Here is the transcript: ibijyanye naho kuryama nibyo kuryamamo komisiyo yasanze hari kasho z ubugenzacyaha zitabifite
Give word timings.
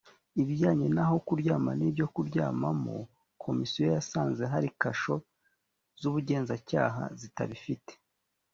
ibijyanye 0.41 0.87
naho 0.95 1.15
kuryama 1.27 1.71
nibyo 1.79 2.05
kuryamamo 2.13 2.95
komisiyo 3.43 3.83
yasanze 3.95 4.41
hari 4.53 4.69
kasho 4.81 5.15
z 5.99 6.01
ubugenzacyaha 6.09 7.03
zitabifite 7.19 7.93